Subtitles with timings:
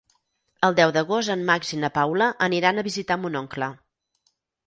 [0.67, 3.71] El deu d'agost en Max i na Paula aniran a visitar mon oncle.